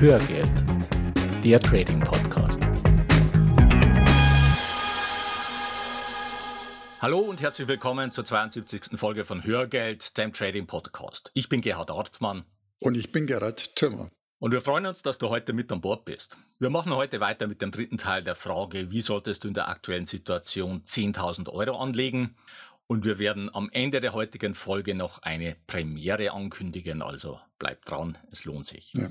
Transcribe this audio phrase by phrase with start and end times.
[0.00, 0.64] Hörgeld,
[1.42, 2.60] der Trading Podcast.
[7.00, 8.96] Hallo und herzlich willkommen zur 72.
[8.96, 11.32] Folge von Hörgeld, dem Trading Podcast.
[11.34, 12.44] Ich bin Gerhard Artmann.
[12.78, 14.08] Und ich bin Gerhard Thürmer.
[14.38, 16.38] Und wir freuen uns, dass du heute mit an Bord bist.
[16.60, 19.68] Wir machen heute weiter mit dem dritten Teil der Frage, wie solltest du in der
[19.68, 22.36] aktuellen Situation 10.000 Euro anlegen?
[22.86, 28.16] Und wir werden am Ende der heutigen Folge noch eine Premiere ankündigen, also bleib dran,
[28.30, 28.92] es lohnt sich.
[28.94, 29.10] Ja.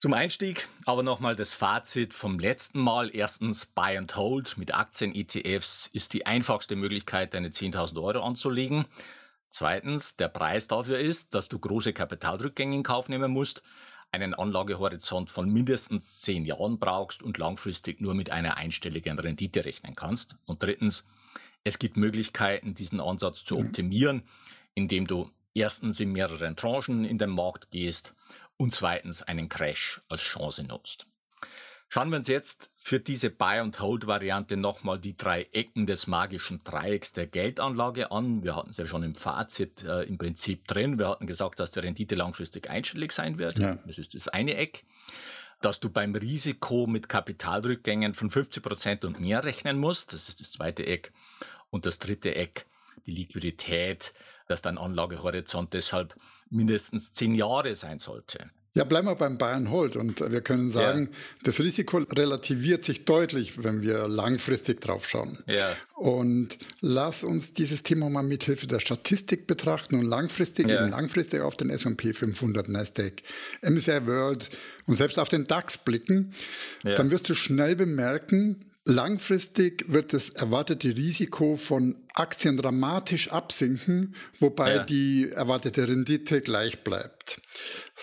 [0.00, 3.14] Zum Einstieg aber nochmal das Fazit vom letzten Mal.
[3.14, 8.86] Erstens, Buy and Hold mit Aktien-ETFs ist die einfachste Möglichkeit, deine 10.000 Euro anzulegen.
[9.50, 13.60] Zweitens, der Preis dafür ist, dass du große Kapitalrückgänge in Kauf nehmen musst,
[14.10, 19.96] einen Anlagehorizont von mindestens 10 Jahren brauchst und langfristig nur mit einer einstelligen Rendite rechnen
[19.96, 20.36] kannst.
[20.46, 21.06] Und drittens,
[21.62, 24.22] es gibt Möglichkeiten, diesen Ansatz zu optimieren,
[24.72, 28.14] indem du erstens in mehreren Tranchen in den Markt gehst
[28.60, 31.06] und zweitens einen Crash als Chance nutzt.
[31.88, 37.26] Schauen wir uns jetzt für diese Buy-and-Hold-Variante nochmal die drei Ecken des magischen Dreiecks der
[37.26, 38.44] Geldanlage an.
[38.44, 40.98] Wir hatten es ja schon im Fazit äh, im Prinzip drin.
[40.98, 43.58] Wir hatten gesagt, dass die Rendite langfristig einstellig sein wird.
[43.58, 43.78] Ja.
[43.86, 44.84] Das ist das eine Eck.
[45.62, 50.12] Dass du beim Risiko mit Kapitalrückgängen von 50 Prozent und mehr rechnen musst.
[50.12, 51.12] Das ist das zweite Eck.
[51.70, 52.66] Und das dritte Eck,
[53.06, 54.12] die Liquidität,
[54.48, 56.14] dass dein Anlagehorizont deshalb
[56.50, 58.50] mindestens zehn Jahre sein sollte.
[58.72, 61.18] Ja, bleiben wir beim Bayern Hold und wir können sagen, ja.
[61.42, 65.42] das Risiko relativiert sich deutlich, wenn wir langfristig drauf schauen.
[65.46, 65.72] Ja.
[65.96, 70.80] Und lass uns dieses Thema mal mit Hilfe der Statistik betrachten und langfristig, ja.
[70.80, 73.22] eben langfristig auf den S&P 500, Nasdaq,
[73.62, 74.48] MSCI World
[74.86, 76.32] und selbst auf den DAX blicken,
[76.84, 84.74] dann wirst du schnell bemerken, Langfristig wird das erwartete Risiko von Aktien dramatisch absinken, wobei
[84.76, 84.84] ja.
[84.84, 87.40] die erwartete Rendite gleich bleibt.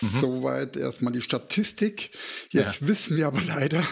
[0.00, 0.06] Mhm.
[0.06, 2.10] Soweit erstmal die Statistik.
[2.50, 2.88] Jetzt ja.
[2.88, 3.82] wissen wir aber leider,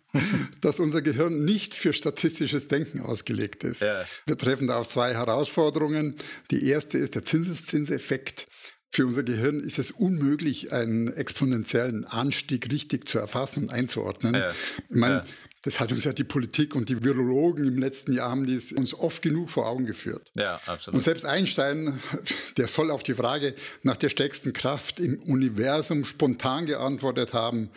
[0.62, 3.82] dass unser Gehirn nicht für statistisches Denken ausgelegt ist.
[3.82, 4.04] Ja.
[4.26, 6.16] Wir treffen da auf zwei Herausforderungen.
[6.50, 8.48] Die erste ist der Zinseszinseffekt.
[8.90, 14.34] Für unser Gehirn ist es unmöglich, einen exponentiellen Anstieg richtig zu erfassen und einzuordnen.
[14.34, 14.54] Ja.
[14.88, 15.24] Ich meine, ja.
[15.66, 18.94] Das hat uns ja die Politik und die Virologen im letzten Jahr haben die uns
[18.94, 20.30] oft genug vor Augen geführt.
[20.34, 20.94] Ja, absolut.
[20.94, 22.00] Und selbst Einstein,
[22.56, 27.72] der soll auf die Frage nach der stärksten Kraft im Universum spontan geantwortet haben,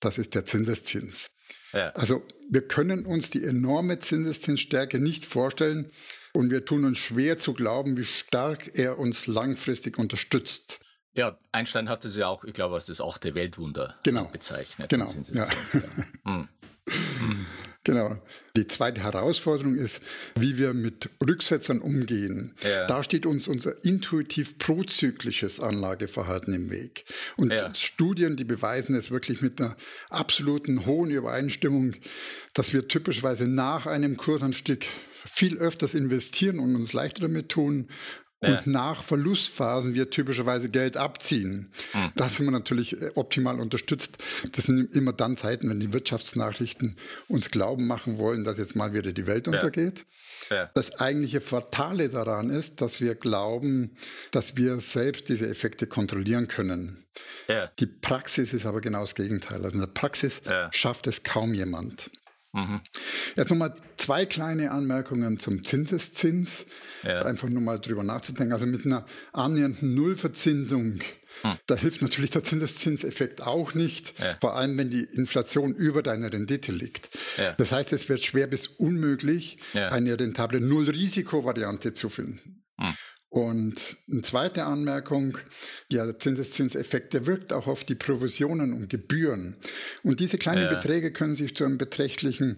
[0.00, 1.30] das ist der Zinseszins.
[1.72, 1.90] Ja.
[1.90, 5.88] Also wir können uns die enorme Zinseszinsstärke nicht vorstellen
[6.32, 10.80] und wir tun uns schwer zu glauben, wie stark er uns langfristig unterstützt.
[11.12, 14.24] Ja, Einstein hatte ja auch, ich glaube, als das achte Weltwunder genau.
[14.24, 14.88] bezeichnet.
[14.88, 15.06] Genau.
[15.32, 15.46] Ja.
[16.24, 16.48] Hm.
[17.84, 18.18] Genau.
[18.56, 20.02] Die zweite Herausforderung ist,
[20.34, 22.54] wie wir mit Rücksetzern umgehen.
[22.62, 22.86] Ja.
[22.86, 27.06] Da steht uns unser intuitiv prozyklisches Anlageverhalten im Weg.
[27.38, 27.74] Und ja.
[27.74, 29.76] Studien, die beweisen es wirklich mit einer
[30.10, 31.94] absoluten hohen Übereinstimmung,
[32.52, 37.88] dass wir typischerweise nach einem Kursanstieg viel öfters investieren und uns leichter damit tun,
[38.42, 38.58] ja.
[38.58, 41.70] und nach Verlustphasen wir typischerweise Geld abziehen.
[41.92, 42.12] Mhm.
[42.16, 44.18] Da sind wir natürlich äh, optimal unterstützt.
[44.52, 46.96] Das sind immer dann Zeiten, wenn die Wirtschaftsnachrichten
[47.28, 49.52] uns glauben machen wollen, dass jetzt mal wieder die Welt ja.
[49.52, 50.04] untergeht.
[50.48, 50.70] Ja.
[50.74, 53.90] Das eigentliche Fatale daran ist, dass wir glauben,
[54.32, 57.04] dass wir selbst diese Effekte kontrollieren können.
[57.78, 59.64] Die Praxis ist aber genau das Gegenteil.
[59.64, 60.40] Also in der Praxis
[60.70, 62.10] schafft es kaum jemand.
[62.52, 62.80] Mhm.
[63.36, 66.66] Jetzt nochmal zwei kleine Anmerkungen zum Zinseszins.
[67.04, 67.20] Ja.
[67.20, 68.52] Einfach nur mal drüber nachzudenken.
[68.52, 71.00] Also mit einer annähernden Nullverzinsung,
[71.42, 71.52] hm.
[71.66, 74.36] da hilft natürlich der Zinseszinseffekt auch nicht, ja.
[74.40, 77.10] vor allem wenn die Inflation über deiner Rendite liegt.
[77.36, 77.52] Ja.
[77.52, 82.59] Das heißt, es wird schwer bis unmöglich, eine rentable Null-Risiko-Variante zu finden.
[83.30, 85.38] Und eine zweite Anmerkung,
[85.92, 89.56] der Zinseszinseffekt, der wirkt auch auf die Provisionen und Gebühren.
[90.02, 90.68] Und diese kleinen ja.
[90.68, 92.56] Beträge können sich zu einem beträchtlichen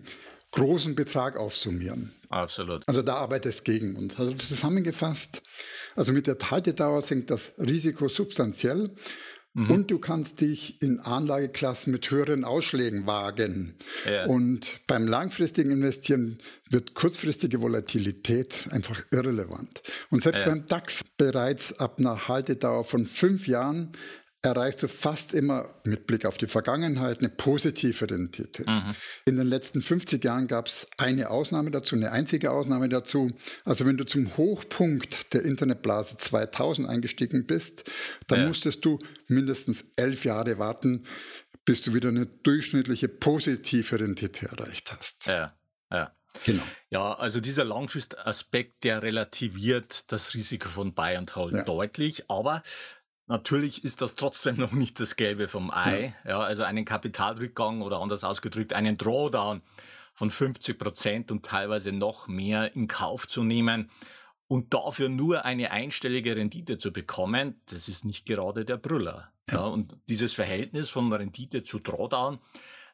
[0.53, 2.12] großen Betrag aufsummieren.
[2.31, 2.88] Absolut.
[2.88, 4.19] Also da arbeitet es gegen uns.
[4.19, 5.43] Also zusammengefasst,
[5.94, 8.91] also mit der Haltedauer sinkt das Risiko substanziell.
[9.54, 9.70] Mhm.
[9.70, 13.75] Und du kannst dich in Anlageklassen mit höheren Ausschlägen wagen.
[14.10, 14.25] Ja.
[14.26, 16.38] Und beim langfristigen Investieren
[16.70, 19.82] wird kurzfristige Volatilität einfach irrelevant.
[20.10, 20.46] Und selbst ja.
[20.46, 23.93] beim DAX bereits ab einer Haltedauer von fünf Jahren
[24.43, 28.69] erreichst du fast immer mit Blick auf die Vergangenheit eine positive Rendite.
[28.69, 28.94] Mhm.
[29.25, 33.31] In den letzten 50 Jahren gab es eine Ausnahme dazu, eine einzige Ausnahme dazu.
[33.65, 37.85] Also wenn du zum Hochpunkt der Internetblase 2000 eingestiegen bist,
[38.27, 38.47] dann ja.
[38.49, 38.99] musstest du
[39.29, 41.05] mindestens elf Jahre warten,
[41.65, 45.27] bis du wieder eine durchschnittliche positive Rendite erreicht hast.
[45.27, 45.56] Ja,
[45.93, 46.17] ja.
[46.45, 46.62] Genau.
[46.88, 51.62] Ja, also dieser Langfristaspekt, der relativiert das Risiko von Buy and Hold ja.
[51.62, 52.62] deutlich, aber
[53.32, 56.14] natürlich ist das trotzdem noch nicht das Gelbe vom Ei.
[56.25, 56.40] Ja.
[56.40, 59.62] also einen Kapitalrückgang oder anders ausgedrückt einen Drawdown
[60.14, 63.90] von 50 Prozent und teilweise noch mehr in Kauf zu nehmen
[64.46, 69.32] und dafür nur eine einstellige Rendite zu bekommen, das ist nicht gerade der Brüller.
[69.50, 72.38] Ja und dieses Verhältnis von Rendite zu Drawdown,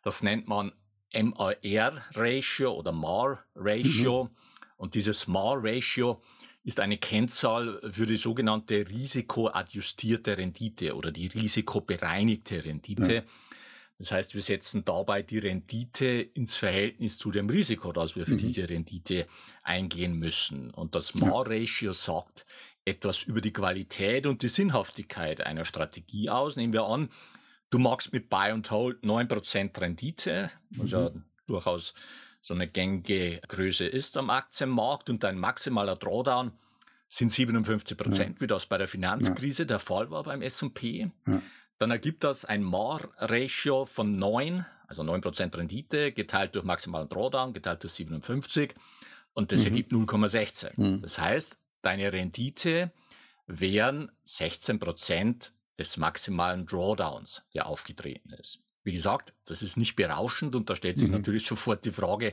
[0.03, 0.73] das nennt man
[1.13, 4.25] MAR-Ratio oder MAR-Ratio.
[4.25, 4.31] Mhm.
[4.77, 6.23] Und dieses MAR-Ratio
[6.69, 13.15] ist eine Kennzahl für die sogenannte risikoadjustierte Rendite oder die risikobereinigte Rendite.
[13.15, 13.23] Ja.
[13.97, 18.33] Das heißt, wir setzen dabei die Rendite ins Verhältnis zu dem Risiko, das wir für
[18.33, 18.39] mhm.
[18.39, 19.27] diese Rendite
[19.63, 20.71] eingehen müssen.
[20.71, 22.45] Und das MAR-Ratio sagt
[22.85, 26.57] etwas über die Qualität und die Sinnhaftigkeit einer Strategie aus.
[26.57, 27.09] Nehmen wir an,
[27.71, 30.93] du magst mit Buy and Hold 9% Rendite, was mhm.
[30.93, 31.11] ja
[31.47, 31.95] durchaus
[32.49, 36.53] so eine gängige Größe ist am Aktienmarkt und dein maximaler Drawdown
[37.07, 38.41] sind 57 Prozent, ja.
[38.41, 39.67] wie das bei der Finanzkrise ja.
[39.67, 41.11] der Fall war beim S&P.
[41.27, 41.43] Ja.
[41.77, 47.53] Dann ergibt das ein MAR-Ratio von 9, also 9 Prozent Rendite, geteilt durch maximalen Drawdown,
[47.53, 48.75] geteilt durch 57
[49.35, 49.67] und das mhm.
[49.67, 50.71] ergibt 0,16.
[50.77, 51.03] Mhm.
[51.03, 52.93] Das heißt, deine Rendite
[53.47, 58.61] wären 16 Prozent des maximalen Drawdowns, der aufgetreten ist.
[58.89, 61.17] Wie gesagt, das ist nicht berauschend und da stellt sich mhm.
[61.17, 62.33] natürlich sofort die Frage,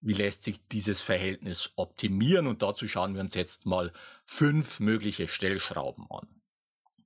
[0.00, 2.48] wie lässt sich dieses Verhältnis optimieren?
[2.48, 3.92] Und dazu schauen wir uns jetzt mal
[4.24, 6.26] fünf mögliche Stellschrauben an.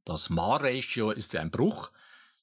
[0.07, 1.91] Das MAR-Ratio ist ein Bruch,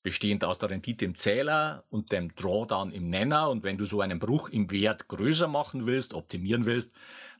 [0.03, 3.49] bestehend aus der Rendite im Zähler und dem Drawdown im Nenner.
[3.49, 6.91] Und wenn du so einen Bruch im Wert größer machen willst, optimieren willst,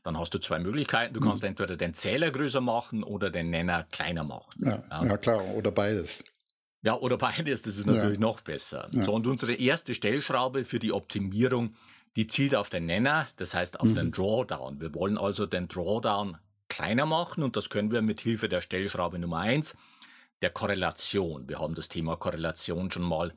[0.02, 1.14] dann hast du zwei Möglichkeiten.
[1.14, 1.50] Du kannst mhm.
[1.50, 4.50] entweder den Zähler größer machen oder den Nenner kleiner machen.
[4.56, 5.04] Ja, ja.
[5.04, 6.24] ja klar, oder beides.
[6.86, 8.20] Ja, oder beides, das ist natürlich ja.
[8.20, 8.88] noch besser.
[8.92, 9.04] Ja.
[9.04, 11.74] So, und unsere erste Stellschraube für die Optimierung,
[12.14, 13.94] die zielt auf den Nenner, das heißt auf mhm.
[13.96, 14.80] den Drawdown.
[14.80, 16.38] Wir wollen also den Drawdown
[16.68, 19.76] kleiner machen und das können wir mit Hilfe der Stellschraube Nummer eins
[20.42, 21.48] der Korrelation.
[21.48, 23.34] Wir haben das Thema Korrelation schon mal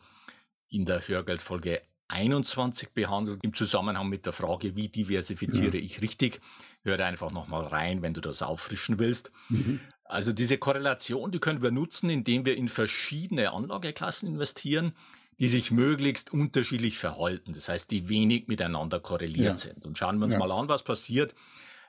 [0.69, 5.83] in der Hörgeldfolge 21 behandelt, im Zusammenhang mit der Frage, wie diversifiziere ja.
[5.83, 6.39] ich richtig.
[6.83, 9.31] Hör einfach nochmal rein, wenn du das auffrischen willst.
[9.49, 9.79] Mhm.
[10.09, 14.93] Also diese Korrelation, die können wir nutzen, indem wir in verschiedene Anlageklassen investieren,
[15.39, 17.53] die sich möglichst unterschiedlich verhalten.
[17.53, 19.57] Das heißt, die wenig miteinander korreliert ja.
[19.57, 19.85] sind.
[19.85, 20.39] Und schauen wir uns ja.
[20.39, 21.35] mal an, was passiert,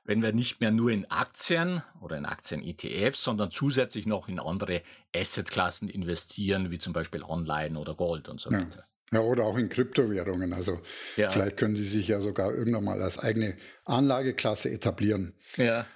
[0.04, 4.82] wenn wir nicht mehr nur in Aktien oder in Aktien-ETFs, sondern zusätzlich noch in andere
[5.16, 8.84] Assetklassen investieren, wie zum Beispiel Online oder Gold und so weiter.
[9.12, 10.52] Ja, oder auch in Kryptowährungen.
[10.52, 10.78] Also
[11.16, 11.30] ja.
[11.30, 13.56] vielleicht können die sich ja sogar irgendwann mal als eigene
[13.86, 15.34] Anlageklasse etablieren.
[15.56, 15.86] Ja.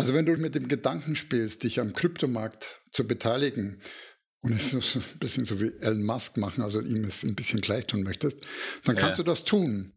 [0.00, 3.78] Also wenn du mit dem Gedanken spielst, dich am Kryptomarkt zu beteiligen
[4.40, 7.60] und es ist ein bisschen so wie Elon Musk machen, also ihm es ein bisschen
[7.60, 8.38] gleich tun möchtest,
[8.84, 9.24] dann kannst ja.
[9.24, 9.92] du das tun.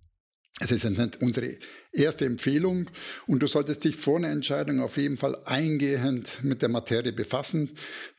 [0.59, 0.85] Es ist
[1.19, 1.57] unsere
[1.91, 2.89] erste Empfehlung
[3.25, 7.71] und du solltest dich vor einer Entscheidung auf jeden Fall eingehend mit der Materie befassen.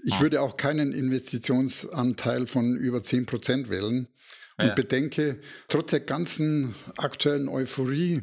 [0.05, 0.21] Ich ah.
[0.21, 4.09] würde auch keinen Investitionsanteil von über 10 Prozent wählen
[4.57, 4.75] und ja.
[4.75, 8.23] bedenke, trotz der ganzen aktuellen Euphorie,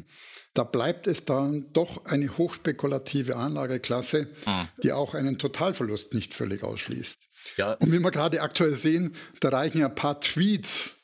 [0.54, 4.66] da bleibt es dann doch eine hochspekulative Anlageklasse, ah.
[4.82, 7.28] die auch einen Totalverlust nicht völlig ausschließt.
[7.56, 7.74] Ja.
[7.74, 10.96] Und wie wir gerade aktuell sehen, da reichen ein paar Tweets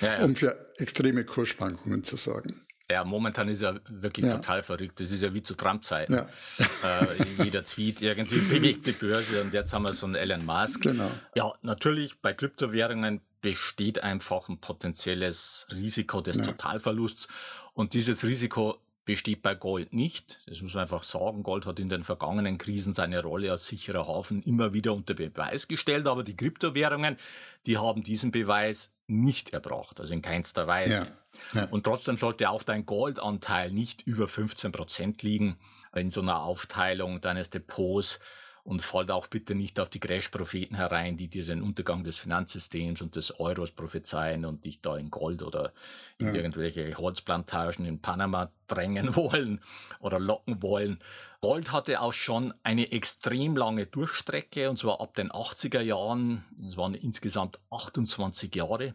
[0.00, 0.24] ja, ja.
[0.24, 2.60] um für extreme Kursschwankungen zu sorgen.
[2.90, 4.34] Ja, momentan ist er wirklich ja.
[4.34, 5.00] total verrückt.
[5.00, 6.14] Das ist ja wie zu Trump-Zeiten.
[6.14, 6.28] Ja.
[6.82, 10.82] Äh, jeder Tweet irgendwie bewegt die Börse und jetzt haben wir es von Elon Musk.
[10.82, 11.08] Genau.
[11.36, 16.44] Ja, natürlich bei Kryptowährungen besteht einfach ein potenzielles Risiko des ja.
[16.46, 17.28] Totalverlusts
[17.74, 20.38] und dieses Risiko besteht bei Gold nicht.
[20.46, 21.42] Das muss man einfach sagen.
[21.42, 25.66] Gold hat in den vergangenen Krisen seine Rolle als sicherer Hafen immer wieder unter Beweis
[25.66, 27.16] gestellt, aber die Kryptowährungen,
[27.66, 31.08] die haben diesen Beweis nicht erbracht, also in keinster Weise.
[31.54, 31.60] Ja.
[31.60, 31.68] Ja.
[31.70, 35.58] Und trotzdem sollte auch dein Goldanteil nicht über 15 Prozent liegen
[35.94, 38.20] in so einer Aufteilung deines Depots
[38.64, 43.02] und fallt auch bitte nicht auf die Crash-Propheten herein, die dir den Untergang des Finanzsystems
[43.02, 45.72] und des Euros prophezeien und dich da in Gold oder
[46.18, 46.34] in ja.
[46.34, 49.60] irgendwelche Holzplantagen in Panama drängen wollen
[49.98, 51.00] oder locken wollen.
[51.40, 56.44] Gold hatte auch schon eine extrem lange Durchstrecke und zwar ab den 80er Jahren.
[56.64, 58.94] Es waren insgesamt 28 Jahre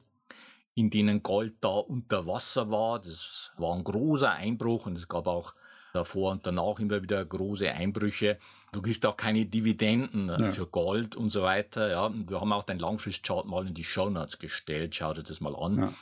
[0.77, 2.99] in denen Gold da unter Wasser war.
[2.99, 5.55] Das war ein großer Einbruch und es gab auch
[5.97, 8.37] davor und danach immer wieder große Einbrüche.
[8.71, 10.51] Du kriegst auch keine Dividenden ja.
[10.51, 11.89] für Gold und so weiter.
[11.89, 14.95] Ja, wir haben auch den Langfristchart mal in die Show Notes gestellt.
[14.95, 15.77] Schau dir das mal an.
[15.77, 15.93] Ja.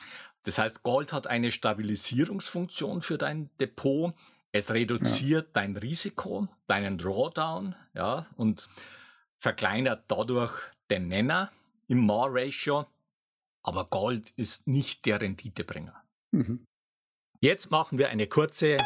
[0.44, 4.14] Das heißt, Gold hat eine Stabilisierungsfunktion für dein Depot.
[4.52, 5.52] Es reduziert ja.
[5.54, 8.68] dein Risiko, deinen Drawdown, ja, und
[9.38, 10.54] verkleinert dadurch
[10.90, 11.52] den Nenner
[11.88, 12.86] im MAR-Ratio.
[13.64, 15.96] Aber Gold ist nicht der Renditebringer.
[16.32, 16.66] Mhm.
[17.42, 18.78] Jetzt machen wir eine kurze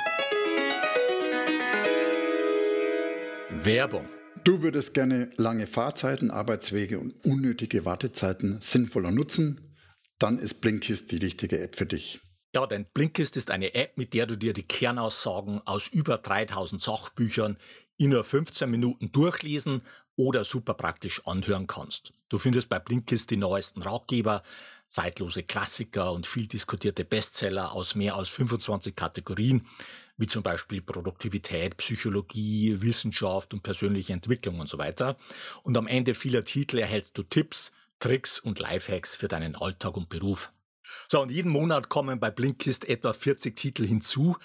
[3.51, 4.08] Werbung.
[4.44, 9.75] Du würdest gerne lange Fahrzeiten, Arbeitswege und unnötige Wartezeiten sinnvoller nutzen,
[10.20, 12.22] dann ist Blinkist die richtige App für dich.
[12.53, 16.79] Ja, denn Blinkist ist eine App, mit der du dir die Kernaussagen aus über 3000
[16.79, 17.58] Sachbüchern
[17.98, 19.82] in nur 15 Minuten durchlesen
[20.19, 22.11] oder super praktisch anhören kannst.
[22.27, 24.43] Du findest bei Blinkist die neuesten Ratgeber,
[24.85, 29.65] zeitlose Klassiker und viel diskutierte Bestseller aus mehr als 25 Kategorien,
[30.17, 35.15] wie zum Beispiel Produktivität, Psychologie, Wissenschaft und persönliche Entwicklung und so weiter.
[35.63, 40.09] Und am Ende vieler Titel erhältst du Tipps, Tricks und Lifehacks für deinen Alltag und
[40.09, 40.51] Beruf.
[41.07, 44.35] So, und jeden Monat kommen bei Blinkist etwa 40 Titel hinzu.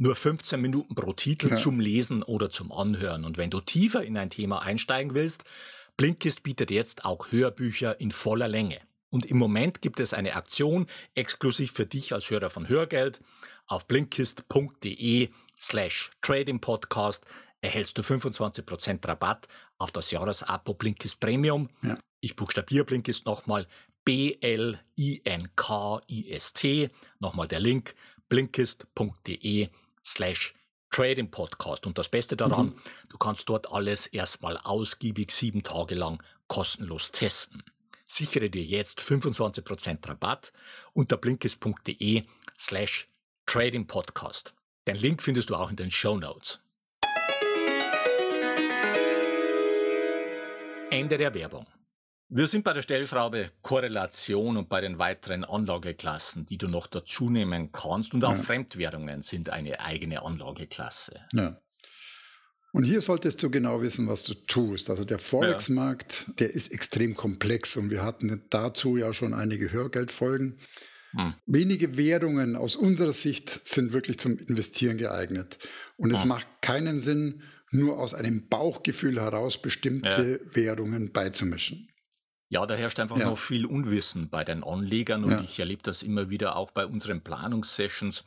[0.00, 1.56] Nur 15 Minuten pro Titel ja.
[1.56, 3.24] zum Lesen oder zum Anhören.
[3.24, 5.42] Und wenn du tiefer in ein Thema einsteigen willst,
[5.96, 8.78] Blinkist bietet jetzt auch Hörbücher in voller Länge.
[9.10, 10.86] Und im Moment gibt es eine Aktion
[11.16, 13.20] exklusiv für dich als Hörer von Hörgeld.
[13.66, 17.26] Auf blinkist.de slash Trading Podcast
[17.60, 21.70] erhältst du 25% Rabatt auf das Jahresabo Blinkist Premium.
[21.82, 21.98] Ja.
[22.20, 23.66] Ich buchstabiere Blinkist nochmal
[24.04, 24.80] B-L-I-N-K-I-S-T.
[27.18, 27.96] Nochmal der Link
[28.28, 29.70] blinkist.de
[30.08, 30.54] slash
[30.90, 31.86] Trading Podcast.
[31.86, 32.80] Und das Beste daran, mhm.
[33.10, 37.62] du kannst dort alles erstmal ausgiebig sieben Tage lang kostenlos testen.
[38.06, 40.52] Sichere dir jetzt 25% Rabatt
[40.94, 42.24] unter blinkist.de
[42.58, 43.06] slash
[43.44, 44.54] Trading Podcast.
[44.86, 46.60] Den Link findest du auch in den Show Notes.
[50.90, 51.66] Ende der Werbung.
[52.30, 57.30] Wir sind bei der Stellschraube Korrelation und bei den weiteren Anlageklassen, die du noch dazu
[57.30, 58.12] nehmen kannst.
[58.12, 58.36] Und auch ja.
[58.36, 61.20] Fremdwährungen sind eine eigene Anlageklasse.
[61.32, 61.56] Ja.
[62.72, 64.90] Und hier solltest du genau wissen, was du tust.
[64.90, 66.34] Also der Forex-Markt, ja.
[66.34, 70.58] der ist extrem komplex und wir hatten dazu ja schon einige Hörgeldfolgen.
[71.12, 71.32] Hm.
[71.46, 75.56] Wenige Währungen aus unserer Sicht sind wirklich zum Investieren geeignet.
[75.96, 76.28] Und es hm.
[76.28, 80.54] macht keinen Sinn, nur aus einem Bauchgefühl heraus bestimmte ja.
[80.54, 81.88] Währungen beizumischen.
[82.50, 83.26] Ja, da herrscht einfach ja.
[83.28, 85.40] noch viel Unwissen bei den Anlegern und ja.
[85.42, 88.24] ich erlebe das immer wieder auch bei unseren Planungssessions.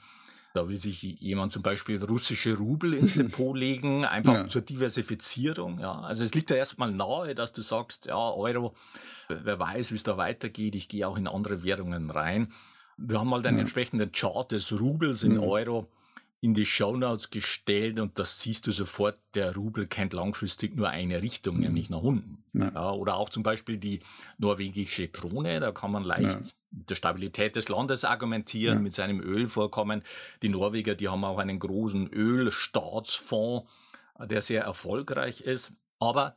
[0.53, 4.47] Da will sich jemand zum Beispiel russische Rubel ins Depot legen, einfach ja.
[4.47, 5.79] zur Diversifizierung.
[5.79, 8.75] Ja, also es liegt ja erstmal nahe, dass du sagst, ja, Euro,
[9.29, 12.51] wer weiß, wie es da weitergeht, ich gehe auch in andere Währungen rein.
[12.97, 13.61] Wir haben mal den ja.
[13.61, 15.87] entsprechenden Chart des Rubels in Euro
[16.43, 21.21] in die Shownotes gestellt und das siehst du sofort, der Rubel kennt langfristig nur eine
[21.21, 21.61] Richtung, mhm.
[21.61, 22.43] nämlich nach unten.
[22.53, 22.71] Ja.
[22.73, 23.99] Ja, oder auch zum Beispiel die
[24.39, 26.39] norwegische Krone, da kann man leicht ja.
[26.71, 30.01] mit der Stabilität des Landes argumentieren, mit seinem Ölvorkommen.
[30.41, 33.69] Die Norweger, die haben auch einen großen Ölstaatsfonds,
[34.19, 35.73] der sehr erfolgreich ist.
[35.99, 36.35] Aber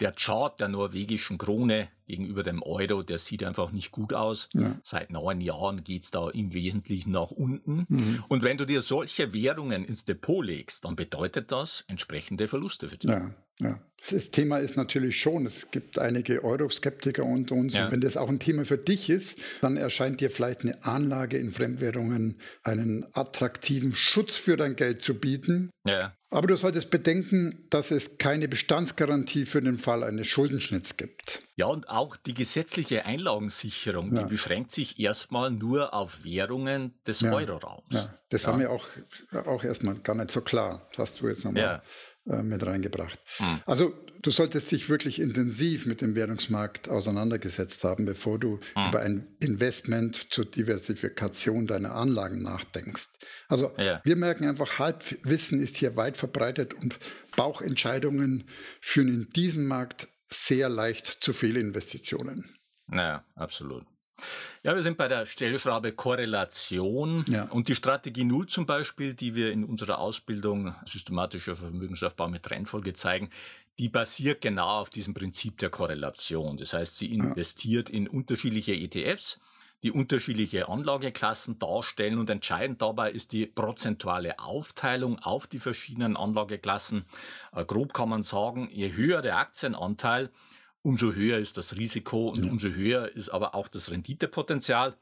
[0.00, 4.48] der Chart der norwegischen Krone gegenüber dem Euro, der sieht einfach nicht gut aus.
[4.54, 4.78] Ja.
[4.82, 7.86] Seit neun Jahren geht es da im Wesentlichen nach unten.
[7.88, 8.24] Mhm.
[8.28, 12.98] Und wenn du dir solche Währungen ins Depot legst, dann bedeutet das entsprechende Verluste für
[12.98, 13.10] dich.
[13.10, 13.80] Ja, ja.
[14.10, 17.74] Das Thema ist natürlich schon, es gibt einige Euroskeptiker unter uns.
[17.74, 17.86] Ja.
[17.86, 21.38] Und wenn das auch ein Thema für dich ist, dann erscheint dir vielleicht eine Anlage
[21.38, 25.70] in Fremdwährungen einen attraktiven Schutz für dein Geld zu bieten.
[25.84, 26.15] Ja.
[26.30, 31.40] Aber du solltest bedenken, dass es keine Bestandsgarantie für den Fall eines Schuldenschnitts gibt.
[31.54, 34.22] Ja, und auch die gesetzliche Einlagensicherung, ja.
[34.22, 37.32] die beschränkt sich erstmal nur auf Währungen des ja.
[37.32, 37.84] Euroraums.
[37.90, 38.86] Ja, das war mir auch,
[39.44, 40.88] auch erstmal gar nicht so klar.
[40.90, 41.82] Das hast du jetzt nochmal
[42.28, 43.20] äh, mit reingebracht.
[43.36, 43.60] Hm.
[43.64, 43.94] Also
[44.26, 48.88] du solltest dich wirklich intensiv mit dem Währungsmarkt auseinandergesetzt haben, bevor du hm.
[48.88, 53.08] über ein Investment zur Diversifikation deiner Anlagen nachdenkst.
[53.48, 54.00] Also ja.
[54.02, 56.98] wir merken einfach, Halbwissen ist hier weit verbreitet und
[57.36, 58.44] Bauchentscheidungen
[58.80, 62.44] führen in diesem Markt sehr leicht zu Fehlinvestitionen.
[62.88, 63.84] Naja, absolut.
[64.62, 67.44] Ja, wir sind bei der Stellschraube Korrelation ja.
[67.50, 72.94] und die Strategie Null zum Beispiel, die wir in unserer Ausbildung systematischer Vermögensaufbau mit Trendfolge
[72.94, 73.28] zeigen,
[73.78, 76.56] die basiert genau auf diesem Prinzip der Korrelation.
[76.56, 79.38] Das heißt, sie investiert in unterschiedliche ETFs,
[79.82, 87.04] die unterschiedliche Anlageklassen darstellen und entscheidend dabei ist die prozentuale Aufteilung auf die verschiedenen Anlageklassen.
[87.52, 90.30] Äh, grob kann man sagen, je höher der Aktienanteil,
[90.82, 92.50] umso höher ist das Risiko und ja.
[92.50, 94.96] umso höher ist aber auch das Renditepotenzial.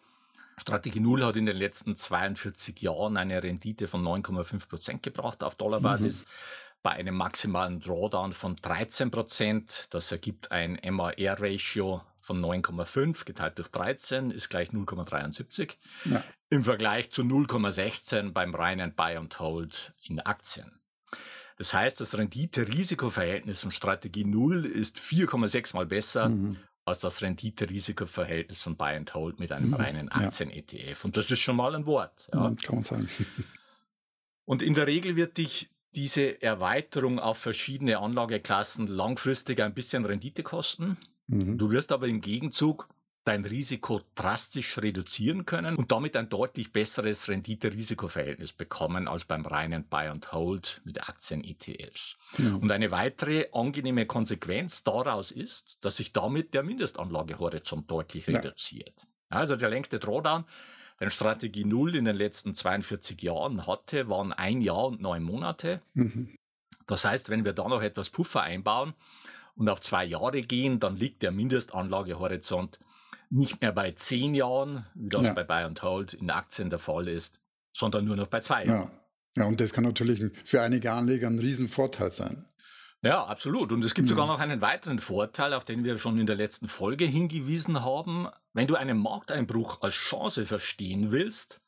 [0.56, 5.54] Strategie Null hat in den letzten 42 Jahren eine Rendite von 9,5 Prozent gebracht auf
[5.56, 6.22] Dollarbasis.
[6.22, 6.26] Mhm.
[6.84, 9.86] Bei einem maximalen Drawdown von 13 Prozent.
[9.88, 15.76] Das ergibt ein MAR-Ratio von 9,5 geteilt durch 13 ist gleich 0,73.
[16.04, 16.22] Ja.
[16.50, 20.78] Im Vergleich zu 0,16 beim reinen Buy and Hold in Aktien.
[21.56, 26.58] Das heißt, das Rendite-Risiko-Verhältnis von Strategie 0 ist 4,6 mal besser mhm.
[26.84, 29.74] als das Rendite-Risiko-Verhältnis von Buy and Hold mit einem mhm.
[29.74, 31.02] reinen Aktien-ETF.
[31.06, 32.28] Und das ist schon mal ein Wort.
[32.34, 32.50] Ja.
[32.50, 33.08] Mhm, kann man sagen.
[34.44, 40.42] Und in der Regel wird dich diese Erweiterung auf verschiedene Anlageklassen langfristig ein bisschen Rendite
[40.42, 40.96] kosten.
[41.26, 41.58] Mhm.
[41.58, 42.88] Du wirst aber im Gegenzug
[43.24, 49.88] dein Risiko drastisch reduzieren können und damit ein deutlich besseres Rendite-Risiko-Verhältnis bekommen als beim reinen
[49.88, 52.16] Buy and Hold mit Aktien-ETFs.
[52.36, 52.54] Ja.
[52.54, 58.38] Und eine weitere angenehme Konsequenz daraus ist, dass sich damit der Mindestanlagehorizont deutlich ja.
[58.38, 59.06] reduziert.
[59.30, 60.44] Also der längste Drawdown,
[61.00, 65.82] den Strategie Null in den letzten 42 Jahren hatte, waren ein Jahr und neun Monate.
[65.94, 66.36] Mhm.
[66.86, 68.94] Das heißt, wenn wir da noch etwas Puffer einbauen
[69.56, 72.78] und auf zwei Jahre gehen, dann liegt der Mindestanlagehorizont
[73.30, 75.32] nicht mehr bei zehn Jahren, wie das ja.
[75.32, 77.40] bei Buy and Hold in Aktien der Fall ist,
[77.72, 78.90] sondern nur noch bei zwei Jahren.
[79.36, 79.42] Ja.
[79.42, 82.46] ja, und das kann natürlich für einige Anleger ein Riesenvorteil sein.
[83.04, 83.70] Ja, absolut.
[83.70, 84.14] Und es gibt ja.
[84.14, 88.28] sogar noch einen weiteren Vorteil, auf den wir schon in der letzten Folge hingewiesen haben.
[88.54, 91.60] Wenn du einen Markteinbruch als Chance verstehen willst,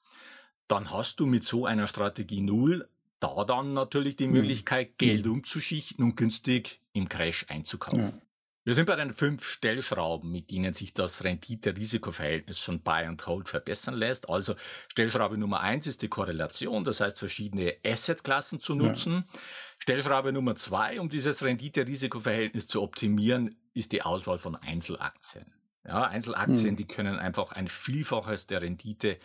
[0.66, 2.88] dann hast du mit so einer Strategie Null
[3.20, 8.20] da dann natürlich die Möglichkeit, Geld umzuschichten und günstig im Crash einzukaufen.
[8.66, 13.48] Wir sind bei den fünf Stellschrauben, mit denen sich das Rendite-Risiko-Verhältnis von Buy and Hold
[13.48, 14.28] verbessern lässt.
[14.28, 14.56] Also
[14.88, 19.24] Stellschraube Nummer eins ist die Korrelation, das heißt verschiedene Assetklassen zu nutzen.
[19.32, 19.40] Ja.
[19.78, 25.46] Stellschraube Nummer zwei, um dieses Rendite-Risiko-Verhältnis zu optimieren, ist die Auswahl von Einzelaktien.
[25.84, 26.76] Ja, Einzelaktien, mhm.
[26.76, 29.20] die können einfach ein Vielfaches der Rendite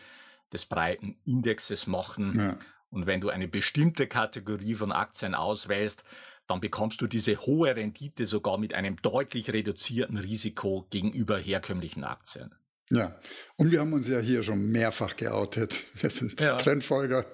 [0.54, 2.40] des breiten Indexes machen.
[2.40, 2.58] Ja.
[2.92, 6.04] Und wenn du eine bestimmte Kategorie von Aktien auswählst,
[6.48, 12.54] dann bekommst du diese hohe Rendite sogar mit einem deutlich reduzierten Risiko gegenüber herkömmlichen Aktien.
[12.92, 13.18] Ja,
[13.56, 15.86] und wir haben uns ja hier schon mehrfach geoutet.
[16.02, 16.58] Wir sind ja.
[16.58, 17.26] Trendfolger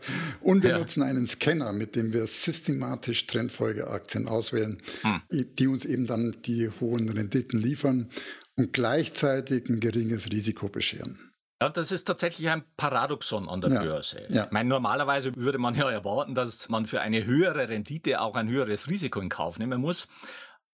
[0.41, 0.79] und wir ja.
[0.79, 5.21] nutzen einen Scanner, mit dem wir systematisch Trendfolgeaktien auswählen, hm.
[5.31, 8.09] die uns eben dann die hohen Renditen liefern
[8.55, 11.26] und gleichzeitig ein geringes Risiko bescheren.
[11.61, 14.25] Ja, das ist tatsächlich ein Paradoxon an der ja, Börse.
[14.29, 14.45] Ja.
[14.45, 18.47] Ich meine, normalerweise würde man ja erwarten, dass man für eine höhere Rendite auch ein
[18.47, 20.07] höheres Risiko in Kauf nehmen muss.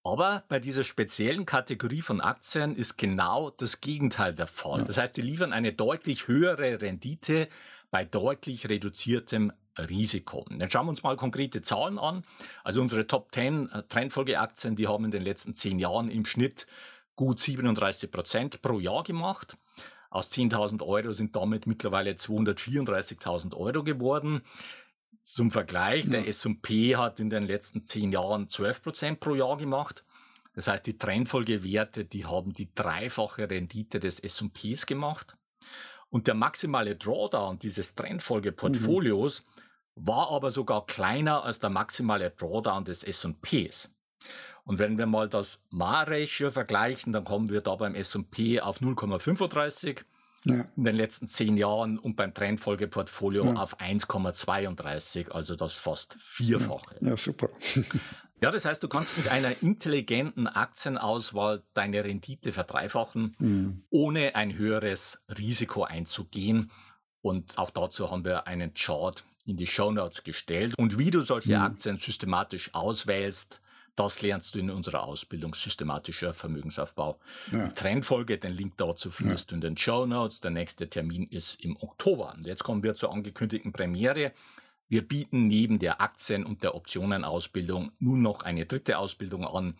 [0.03, 4.79] Aber bei dieser speziellen Kategorie von Aktien ist genau das Gegenteil der Fall.
[4.79, 4.85] Ja.
[4.85, 7.47] Das heißt, die liefern eine deutlich höhere Rendite
[7.89, 10.45] bei deutlich reduziertem Risiko.
[10.59, 12.25] Jetzt schauen wir uns mal konkrete Zahlen an.
[12.65, 16.67] Also unsere Top 10 äh, Trendfolgeaktien, die haben in den letzten zehn Jahren im Schnitt
[17.15, 19.57] gut 37 Prozent pro Jahr gemacht.
[20.13, 24.43] Aus 10.000 Euro sind damit mittlerweile 234.000 Euro geworden.
[25.23, 30.05] Zum Vergleich, der S&P hat in den letzten zehn Jahren 12 Prozent pro Jahr gemacht.
[30.53, 35.35] Das heißt, die Trendfolgewerte, die haben die dreifache Rendite des S&Ps gemacht.
[36.09, 40.07] Und der maximale Drawdown dieses Trendfolgeportfolios mhm.
[40.07, 43.89] war aber sogar kleiner als der maximale Drawdown des S&Ps.
[44.65, 50.03] Und wenn wir mal das MAR-Ratio vergleichen, dann kommen wir da beim S&P auf 0,35
[50.45, 50.65] ja.
[50.75, 53.53] in den letzten zehn Jahren und beim Trendfolgeportfolio ja.
[53.55, 56.95] auf 1,32, also das fast Vierfache.
[57.01, 57.49] Ja, ja super.
[58.41, 63.83] ja, das heißt, du kannst mit einer intelligenten Aktienauswahl deine Rendite verdreifachen, mhm.
[63.89, 66.71] ohne ein höheres Risiko einzugehen.
[67.21, 70.73] Und auch dazu haben wir einen Chart in die Show Notes gestellt.
[70.77, 71.63] Und wie du solche mhm.
[71.63, 73.61] Aktien systematisch auswählst,
[73.95, 77.19] das lernst du in unserer Ausbildung systematischer Vermögensaufbau.
[77.51, 77.67] Ja.
[77.69, 79.49] Trendfolge, den Link dazu findest ja.
[79.49, 80.39] du in den Show Notes.
[80.41, 82.33] Der nächste Termin ist im Oktober.
[82.35, 84.31] Und jetzt kommen wir zur angekündigten Premiere.
[84.89, 89.77] Wir bieten neben der Aktien- und der Optionenausbildung nun noch eine dritte Ausbildung an,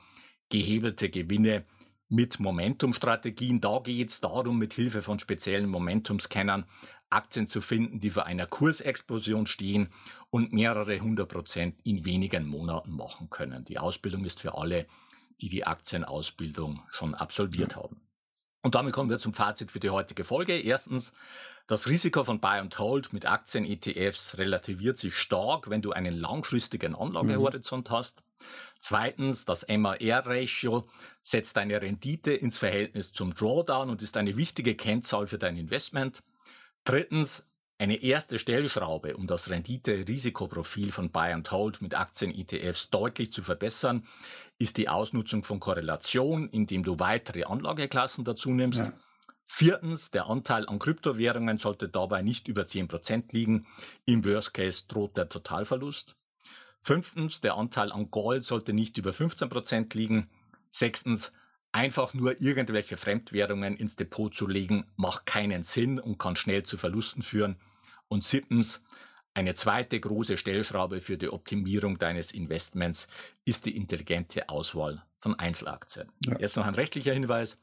[0.50, 1.66] gehebelte Gewinne
[2.14, 3.60] mit Momentumstrategien.
[3.60, 6.66] Da geht es darum, mit Hilfe von speziellen Momentumscannern
[7.10, 9.90] Aktien zu finden, die vor einer Kursexplosion stehen
[10.30, 13.66] und mehrere hundert Prozent in wenigen Monaten machen können.
[13.66, 14.86] Die Ausbildung ist für alle,
[15.42, 18.02] die die Aktienausbildung schon absolviert haben.
[18.62, 20.58] Und damit kommen wir zum Fazit für die heutige Folge.
[20.60, 21.14] Erstens,
[21.66, 26.96] das Risiko von Buy and Hold mit Aktien-ETFs relativiert sich stark, wenn du einen langfristigen
[26.96, 27.94] Anlagehorizont mhm.
[27.96, 28.24] hast.
[28.80, 30.88] Zweitens, das MAR-Ratio
[31.22, 36.22] setzt deine Rendite ins Verhältnis zum Drawdown und ist eine wichtige Kennzahl für dein Investment.
[36.84, 37.48] Drittens,
[37.80, 44.06] eine erste Stellschraube, um das Rendite-Risikoprofil von Buy and Hold mit Aktien-ETFs deutlich zu verbessern,
[44.58, 48.80] ist die Ausnutzung von Korrelation, indem du weitere Anlageklassen dazu nimmst.
[48.80, 48.94] Ja.
[49.44, 53.68] Viertens, der Anteil an Kryptowährungen sollte dabei nicht über 10% liegen.
[54.06, 56.16] Im Worst Case droht der Totalverlust.
[56.84, 60.30] Fünftens, der Anteil an Gold sollte nicht über 15% liegen.
[60.70, 61.32] Sechstens,
[61.74, 66.78] Einfach nur irgendwelche Fremdwährungen ins Depot zu legen, macht keinen Sinn und kann schnell zu
[66.78, 67.58] Verlusten führen.
[68.08, 68.84] Und siebtens,
[69.34, 73.08] eine zweite große Stellschraube für die Optimierung deines Investments
[73.44, 76.12] ist die intelligente Auswahl von Einzelaktien.
[76.26, 76.38] Ja.
[76.40, 77.58] Jetzt noch ein rechtlicher Hinweis.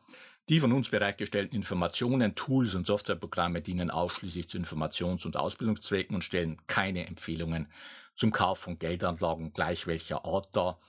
[0.50, 6.24] Die von uns bereitgestellten Informationen, Tools und Softwareprogramme dienen ausschließlich zu Informations- und Ausbildungszwecken und
[6.24, 7.68] stellen keine Empfehlungen
[8.16, 10.80] zum Kauf von Geldanlagen gleich welcher Art dar.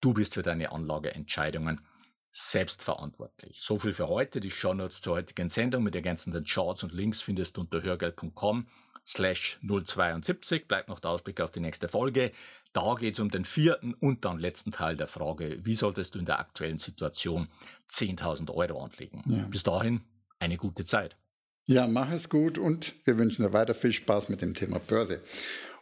[0.00, 1.82] Du bist für deine Anlageentscheidungen
[2.30, 3.60] selbstverantwortlich.
[3.60, 4.40] So viel für heute.
[4.40, 8.68] Die Shownotes zur heutigen Sendung mit ergänzenden Charts und Links findest du unter hörgeld.com
[9.10, 10.66] slash 072.
[10.66, 12.32] Bleibt noch der Ausblick auf die nächste Folge.
[12.72, 16.20] Da geht es um den vierten und dann letzten Teil der Frage, wie solltest du
[16.20, 17.48] in der aktuellen Situation
[17.90, 19.22] 10.000 Euro anlegen?
[19.26, 19.46] Ja.
[19.48, 20.02] Bis dahin
[20.38, 21.16] eine gute Zeit.
[21.66, 25.20] Ja, mach es gut und wir wünschen dir weiter viel Spaß mit dem Thema Börse.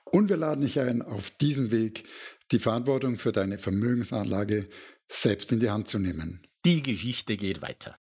[0.04, 2.04] Und wir laden dich ein, auf diesem Weg
[2.50, 4.68] die Verantwortung für deine Vermögensanlage
[5.06, 6.40] selbst in die Hand zu nehmen.
[6.64, 7.98] Die Geschichte geht weiter.